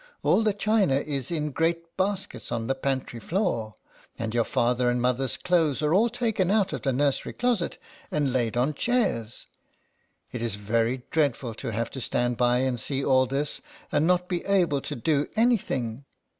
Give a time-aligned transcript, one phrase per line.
[0.23, 3.75] All the china is in great baskets on the pantry floor;
[4.17, 7.77] and your father and mother's clothes are all taken out of the nur sery closet,
[8.09, 9.45] and laid on chairs.
[10.31, 13.61] It is very dreadful to have to stand by and see all this,
[13.91, 16.05] and not be able to do any thing.